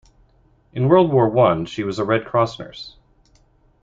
In 0.73 0.87
World 0.89 1.13
War 1.13 1.29
One, 1.29 1.67
she 1.67 1.83
was 1.83 1.99
a 1.99 2.03
Red 2.03 2.25
Cross 2.25 2.57
nurse. 2.57 2.95